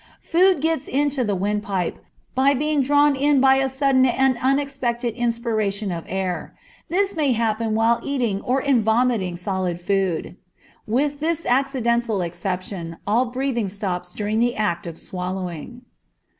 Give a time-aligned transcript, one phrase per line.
[0.23, 2.03] Food gets into the windpipe,
[2.33, 6.57] by being drawn in by a sudden and unexpected inspiration of air.
[6.89, 10.37] This may happen while eating or in vomiting solid food.
[10.87, 15.83] With this accidental exception all breathing stops during the act of swallowing.